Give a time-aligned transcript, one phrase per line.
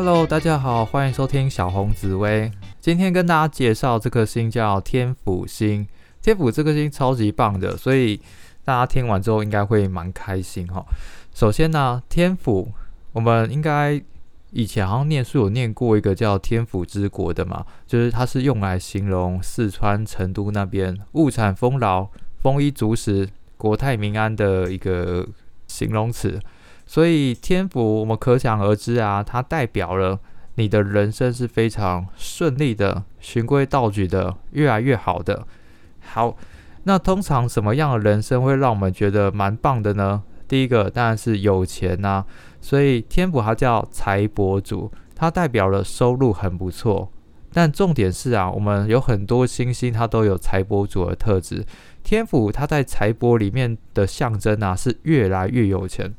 [0.00, 2.52] Hello，大家好，欢迎收听小红紫薇。
[2.78, 5.84] 今天跟大家介绍这颗星叫天府星。
[6.22, 8.20] 天府这颗星超级棒的，所以
[8.64, 10.86] 大家听完之后应该会蛮开心哈。
[11.34, 12.70] 首先呢，天府，
[13.10, 14.00] 我们应该
[14.52, 22.08] 以前好像念书有念过一个叫天府之国的嘛，就是它是用来形容四川成都那边物产丰饶、
[22.40, 25.26] 丰衣足食、国泰民安的一个
[25.66, 26.40] 形容词。
[26.88, 30.18] 所以天府，我们可想而知啊，它代表了
[30.54, 35.46] 你的人生是非常顺利的、循规蹈矩的、越来越好的。
[36.00, 36.34] 好，
[36.84, 40.22] 那通常什么样的人生会让我们觉得蛮棒的呢？
[40.48, 42.24] 第一个当然是有钱呐。
[42.62, 47.12] 所以天府它叫财帛主，它代表了收入很不错。
[47.52, 51.66] 但重点是啊，我们有很多星星它都有财帛主的特质。
[52.02, 56.14] 天府它在财帛里面的象征啊，是越来越有钱。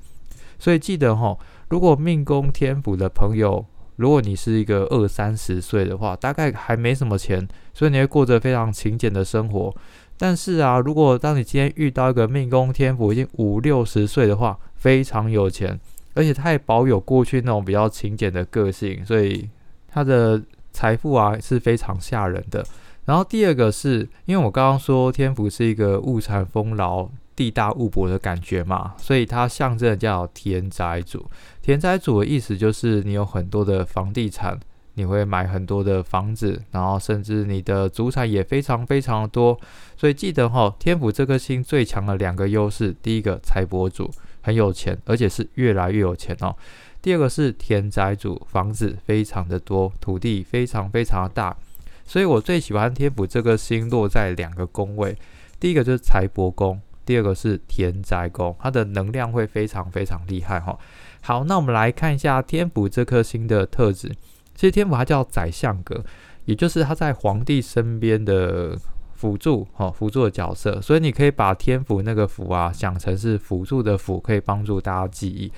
[0.60, 1.38] 所以记得哈，
[1.70, 3.66] 如果命宫天府的朋友，
[3.96, 9.74] 如果你是一个二三十岁的话，大概还没什么钱，所以你会过着非常勤俭的生活。
[10.18, 15.80] 但是啊，如果当你今天遇到一个命宫天府已经五六十岁的话，非常有钱，
[16.14, 19.50] 而且他也保有过去那种比较勤俭的个性，所以
[19.88, 22.66] 他的财富啊是非常吓人的。
[23.06, 27.10] 然后第二个是因为我刚刚说天府是一个物产丰饶。
[27.40, 31.26] 地大物博的感觉嘛，所以它象征叫田宅主。
[31.62, 34.60] 田宅主的意思就是你有很多的房地产，
[34.96, 39.58] 你会买很多的房子，然后甚至你的祖产也非常非常的多。
[39.96, 46.54] 所以记得哈，天府这颗星最强的两个优势，第一个财帛主很有钱，而且是越来越有钱哦。
[47.02, 51.56] 第二个是田宅主，房子非常的多，土地非常非常的大。
[52.04, 55.18] 所以我最喜欢天府这个星落在两个宫位，
[55.58, 56.82] 第一个就是财帛宫。
[57.10, 60.78] 第二个是田宅宫，它的能量会非常非常厉害哈。
[61.22, 64.10] 好，那我们来看一下天府这颗星的特质。
[64.54, 66.06] 其实天府它叫宰相格，
[66.46, 68.78] 也就是他在皇帝身边的
[69.16, 70.80] 辅助哈，辅助的角色。
[70.84, 75.52] 所以你可以把天府那个府啊想成是辅助的辅，可以帮助大家记忆。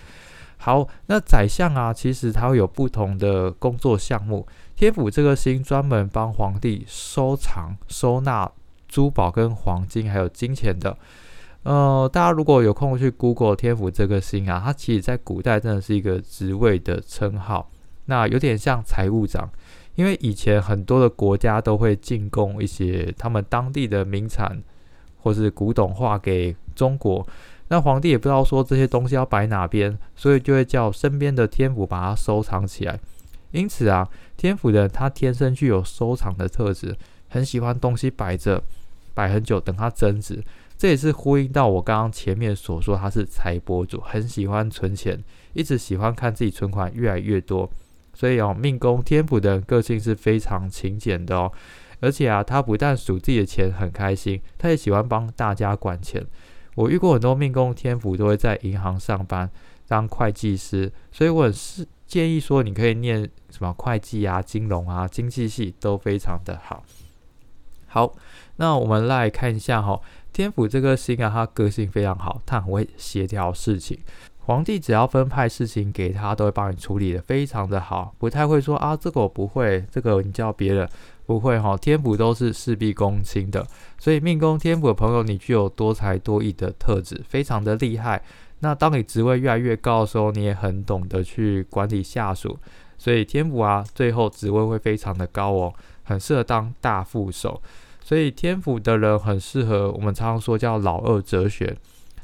[0.55, 4.47] 好，那宰相啊，其实它会有不同的工作项目。
[4.77, 8.49] 天府这颗星专门帮皇帝收藏、收纳
[8.87, 10.97] 珠宝跟黄金，还有金钱的。
[11.63, 17.69] 呃，大家如果有空去 Google 天府这个星啊，它其实在古代真的是一个职位的称号，
[18.05, 19.47] 那有点像财务长，
[19.93, 24.59] 因为以前很多的国家都会进贡一些他们当地的名产
[25.21, 27.25] 或是古董画给中国，
[27.67, 32.99] 那皇帝也不知道说这些东西要摆哪边，所以就会叫身边的天府把它收藏起来。
[33.51, 36.97] 因此啊，天府的他天生具有收藏的特质，
[37.29, 38.63] 很喜欢东西摆着，
[39.13, 40.43] 摆很久等它增值。
[40.81, 47.69] 这也是呼应到我刚刚前面所说，他是财博主，很喜欢存钱，一直喜欢看自己存款越来越多。
[48.15, 51.51] 所以哦，命宫天府的个性是非常勤俭的哦。
[51.99, 56.25] 而且啊，他不但数自己的钱很开心，他也喜欢帮大家管钱。
[56.73, 59.47] 我遇过很多命宫天府都会在银行上班
[59.87, 63.21] 当会计师，所以我是建议说，你可以念
[63.51, 66.83] 什么会计啊、金融啊、经济系都非常的好。
[67.85, 68.15] 好，
[68.55, 70.01] 那我们来看一下哈。
[70.33, 73.99] 天府这个星啊，他个性非常好，他很会协调事情。
[74.43, 80.89] 皇帝只要分派事情给他，都会帮你处理的非常的好，不太会说啊，这个我不会，这个你叫别人
[81.25, 81.77] 不会哈。
[81.77, 83.65] 天府都是事必躬亲的，
[83.99, 88.21] 所以命宫天府的朋友，你具有多才多艺的特质，非常的厉害。
[88.59, 92.57] 那当你职位越来越高的时候，你也很懂得去管理下属，
[92.97, 97.61] 所以天府啊，最后职位会非常的高哦，很适合当大副手。
[98.03, 101.75] 所以天府的人很适合我们常常说叫老二哲学。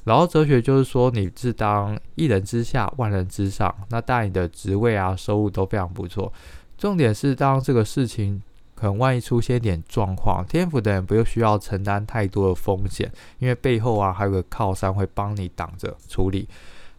[0.05, 6.31] 老二哲学就是说你是当一人之下万人之上，那当然你的职位啊收入都非常不错。
[6.77, 8.41] 重点是当这个事情
[8.73, 16.47] 可能万一出现一点状况，天府的人不用需要承担太多的风险，因为背后啊还有个靠山会帮你挡着处理。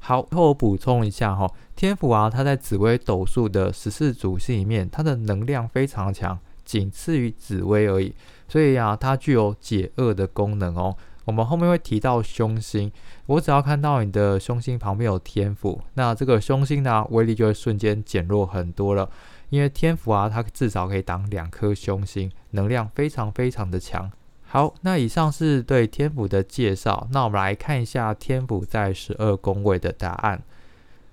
[0.01, 8.15] 好，后我补充一下哈，天府啊它在紫微斗数的十四主星里面，它的能量非常强，仅次于紫微而已。
[8.49, 10.97] 所以啊，它具有解厄的功能哦。
[11.27, 12.91] 我们后面会提到凶星，
[13.27, 19.11] 我只要看到你的凶星旁边有天府，那这个凶星呢，威力就会瞬间减弱很多了。
[19.51, 24.11] 因为天府啊，它至少可以挡两颗凶星，能量非常非常的强。
[24.47, 27.07] 好，那以上是对天府的介绍。
[27.13, 30.43] 那我们来看一下天府在十二宫位的答案。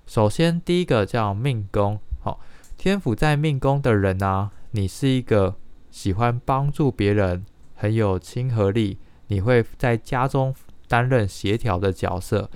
[0.06, 2.00] 首先，第一个叫命宫。
[2.22, 2.40] 好，
[2.78, 5.56] 天府在命宫的人呢，你是一个。
[5.96, 7.42] 喜欢帮助别人，
[7.74, 8.98] 很有亲和力。
[9.28, 10.54] 你会在家中
[10.86, 12.50] 担任协调的角色。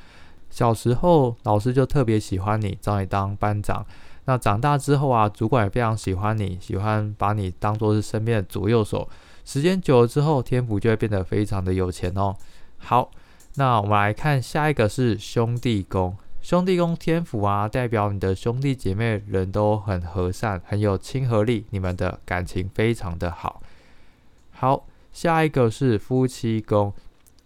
[0.51, 3.87] 小时候，老师就特别喜欢你，找你当班长。
[4.27, 9.09] 那长大之后啊，主管也非常喜欢你，喜欢把你当做是身边的左右手。
[9.47, 12.37] 时间久了之后，天府就会变得非常的有钱哦。
[12.77, 13.11] 好，
[13.55, 16.15] 那我们来看下一个是兄弟宫。
[16.43, 23.63] 兄弟宫天府啊，代表你的兄弟姐妹人都很和善，很有亲和力，你们的感情非常的好。
[24.51, 26.93] 好，下一个是夫妻宫。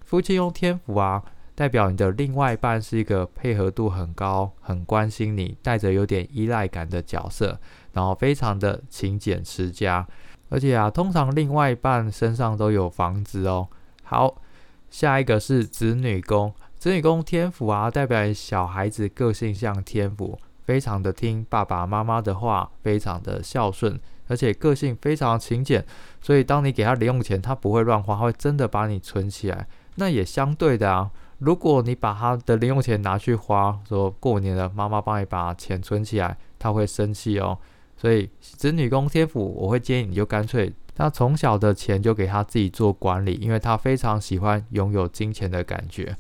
[0.01, 1.25] 夫妻宫天府啊，
[1.57, 7.59] 代表你的另外一半是一个配合度很高、很关心你、带着有点依赖感的角色，
[7.93, 10.07] 然后非常的勤俭持家，
[10.49, 13.69] 而且啊，通常另外一半身上都有房子哦。
[14.05, 14.41] 好，
[14.89, 16.55] 下一个是子女宫。
[16.85, 25.83] 子女宫天府啊，代表小孩子个性像天府，非常的听爸爸妈妈的话，非常的孝顺，而且个性非常勤俭。
[26.21, 29.67] 所以当你给他零用钱，他不会乱花，会真的把你存起来。
[29.95, 37.59] 那也相对的啊，如果你把他的零用钱拿去花，说过年了，妈妈帮你把钱存起来，他会生气哦。
[37.97, 46.15] 所以子女宫天府，我会建议你就干脆，他从小的钱就给他自己做管理，因为他非常喜欢拥有金钱的感觉。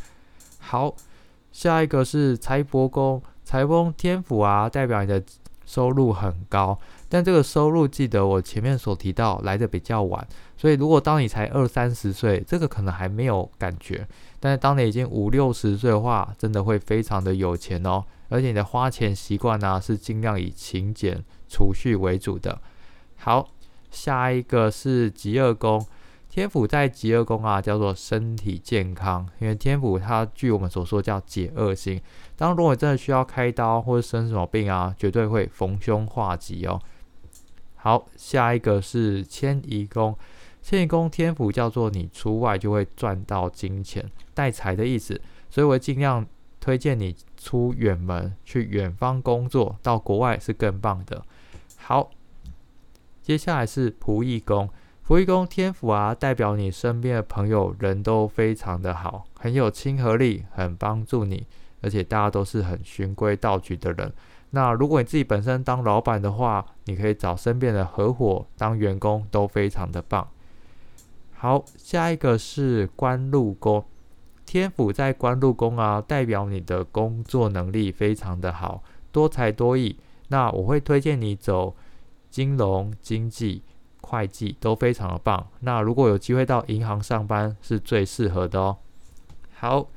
[0.66, 0.94] 好，
[1.52, 5.22] 下一个是财帛宫，财帛天府啊，代表你的
[5.66, 10.26] 收入很高，但这个收入记得我前面所提到来的比较晚，
[10.56, 14.08] 所以如果当你才二三十岁，这个可能还没有感觉，
[14.40, 22.58] 但是当你已经五六十岁的话，真的会非常的有钱哦，而且你的花钱习惯呢是尽量以勤俭储蓄为主的。
[23.16, 23.50] 好，
[23.90, 25.86] 下一个是吉厄宫。
[26.34, 32.00] 天府在极恶宫啊，叫做身体健康，因为天府它据我们所说叫解厄星。
[32.34, 36.82] 当如果真的需要开刀或者生什么病啊，绝对会逢凶化吉哦。
[37.76, 40.18] 好，下一个是迁移宫，
[40.60, 44.04] 迁移宫天府叫做你出外就会赚到金钱，
[44.34, 46.26] 带财的意思，所以我尽量
[46.58, 51.24] 推荐你出远门去远方工作，到国外是更棒的。
[51.76, 52.10] 好，
[53.22, 54.68] 接下来是仆役宫。
[55.04, 61.46] 福一宫天府啊，代表你身边的朋友人都非常的好，很有亲和力，很帮助你，
[61.82, 64.10] 而且大家都是很循规蹈矩的人。
[64.52, 70.26] 那如果你自己本身当老板的话，你可以找身边的合伙当员工，都非常的棒。
[71.34, 73.84] 好，下一个是官禄宫，
[74.46, 79.98] 天府在官禄宫啊，代表你的工作能力非常的好，多才多艺。
[80.28, 81.76] 那我会推荐你走
[82.30, 83.60] 金融经济。
[84.04, 88.76] 会计都非常的棒，那如果有机会到银行上班，是最适合的哦。
[89.54, 89.88] 好，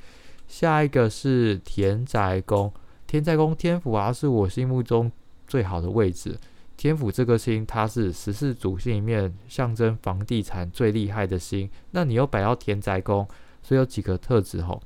[0.47, 2.71] 下一个是田宅宫，
[3.05, 5.11] 田宅宫天府啊，是我心目中
[5.45, 6.39] 最好的位置。
[6.77, 11.69] 天府这颗星，它是十四主星里面象征房地产最厉害的星。
[11.91, 13.27] 那你又摆到田宅宫，
[13.63, 14.81] 所以有几个特质吼。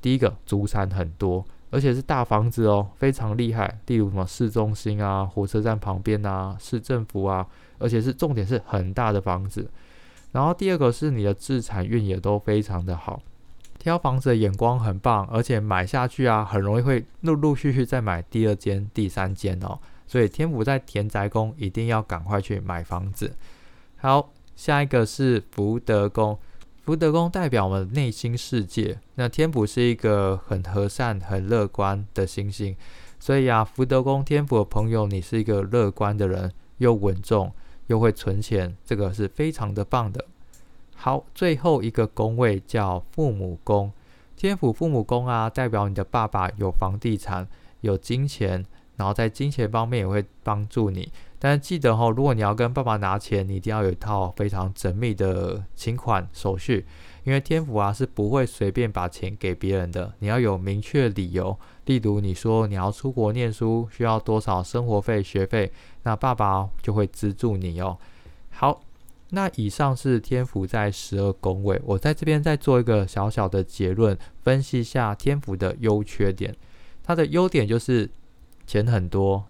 [0.00, 3.80] 第一个，主产很多，而且是大房子哦，非常厉害。
[3.88, 7.46] 例如什么市中心啊，火车站旁边啊，市政府啊。
[7.76, 9.68] 而且是重点是很大的房子，
[10.30, 13.20] 然后第二个是你的自产运也都非常的好，
[13.78, 19.78] 挑房子的眼光很棒，而且买下去啊，很容易会陆陆续续再买第二间、第三间哦。
[20.06, 23.34] 所以天府在田宅宫一定要赶快去买房子。
[23.96, 26.38] 好，下一个是福德宫，
[26.84, 28.98] 福德宫代表我们内心世界。
[29.14, 32.76] 那天府是一个很和善、很乐观的星星，
[33.18, 37.50] 所以啊，福德宫天府的朋友，你是一个乐观的人，又稳重。
[37.88, 40.24] 又会存钱，这个是非常的棒的。
[40.94, 43.92] 好，最后一个宫位叫父母宫，
[44.36, 47.46] 天府父母宫啊，代表你的爸爸有房地产、
[47.82, 48.64] 有金钱，
[48.96, 51.12] 然后在金钱方面也会帮助你。
[51.46, 56.86] 但记得哦，如果你要跟爸爸拿钱，你一定要有一套非常缜密的请款手续。
[57.24, 61.54] 因为天府啊是不会随便把钱给别人的，你要有明确理由。
[61.84, 65.70] 例如你说你要出国念书，需要多少生活费、学费，
[66.04, 67.98] 那爸爸就会资助你哦。
[68.48, 68.80] 好，
[69.28, 76.56] 那以上是天府在十二宫位，我在这边再做一个小小的结论，分析一下天府的优缺点。
[77.02, 78.10] 它的优点就是
[78.66, 79.44] 钱很多，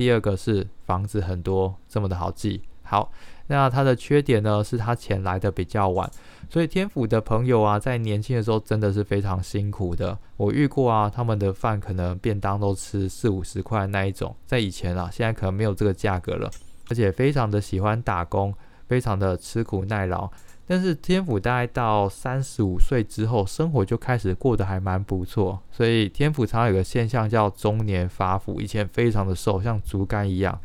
[0.00, 2.62] 第二个是房子很多，这么的好记。
[2.82, 3.12] 好。
[3.48, 6.10] 那它的缺点呢，是它钱来的比较晚，
[6.48, 10.16] 所以天府的朋友啊，在年轻的时候真的是非常辛苦的。
[10.38, 16.50] 我遇过啊，他们的饭可能便当都吃四五十块那一种，在以前啊，现在可能没有这个价格了，
[16.88, 18.54] 而且非常的喜欢打工，
[18.86, 20.30] 非常的吃苦耐劳。
[20.70, 30.56] 但是天府大概到三十五岁之后，生活就开始过得还蛮不错，所以天府常有个现象叫中年发福，以前非常的瘦，像竹竿一样。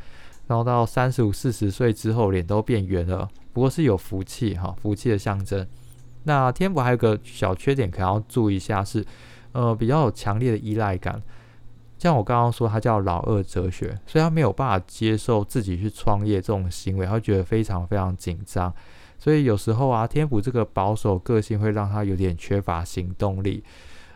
[0.46, 3.28] 然后到三十五、四十岁之后，脸都变圆了。
[3.52, 5.68] 不过是有福气哈，福气的象征。
[6.26, 9.04] 那天府还有个小缺点，可能要注意一下，是
[9.54, 11.20] 呃比较有强烈的依赖感。
[11.98, 18.72] 像我刚刚说，他叫老二哲学，所以他没有办法接受自己去创业这种行为，他会觉得非常非常紧张。
[19.26, 23.64] 所以有时候啊，天府这个保守个性会让他有点缺乏行动力。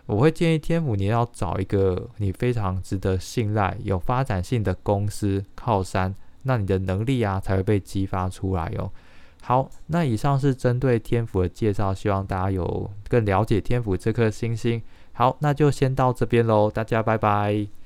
[0.06, 6.14] 我会建议天府你要找一个你非常值得信赖、有发展性的公司靠山，
[6.44, 8.92] 那你的能力啊才会被激发出来哦。
[9.42, 14.80] 好，那以上是针对天府的介绍，希望大家有更了解天府这颗星星。
[15.14, 17.79] 好，那就先到这边喽，大家拜拜。